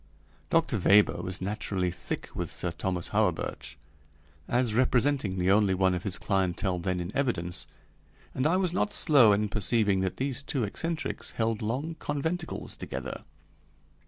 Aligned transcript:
Dr. 0.49 0.79
Weber 0.79 1.21
was 1.21 1.41
naturally 1.41 1.91
thick 1.91 2.29
with 2.33 2.51
Sir 2.51 2.71
Thomas 2.71 3.09
Hawerburch, 3.09 3.77
as 4.47 4.73
representing 4.73 5.37
the 5.37 5.51
only 5.51 5.75
one 5.75 5.93
of 5.93 6.01
his 6.01 6.17
clientele 6.17 6.79
then 6.79 6.99
in 6.99 7.15
evidence, 7.15 7.67
and 8.33 8.47
I 8.47 8.57
was 8.57 8.73
not 8.73 8.93
slow 8.93 9.31
in 9.31 9.47
perceiving 9.47 9.99
that 9.99 10.17
these 10.17 10.41
two 10.41 10.63
eccentrics 10.63 11.33
held 11.33 11.61
long 11.61 11.97
conventicles 11.99 12.75
together. 12.75 13.23